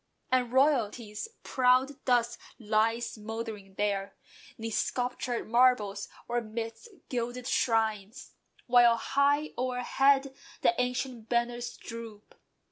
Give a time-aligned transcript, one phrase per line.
[0.31, 4.15] And royalty's proud dust lies mouldering there,
[4.57, 8.33] 'Neath sculptured marbles, or midst gilded shrines:
[8.65, 12.33] While high o'erhead the ancient banners droop.